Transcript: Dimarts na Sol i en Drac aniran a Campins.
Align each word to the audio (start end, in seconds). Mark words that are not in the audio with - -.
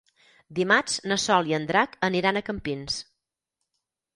Dimarts 0.59 0.95
na 1.11 1.17
Sol 1.23 1.51
i 1.51 1.55
en 1.59 1.67
Drac 1.73 1.93
aniran 2.09 2.41
a 2.41 2.43
Campins. 2.49 2.97